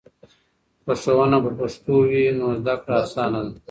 که 0.83 0.93
ښوونه 1.01 1.37
په 1.45 1.51
پښتو 1.59 1.95
وي 2.09 2.23
نو 2.39 2.47
زده 2.59 2.75
کړه 2.83 2.95
اسانه 3.05 3.39
ده. 3.47 3.51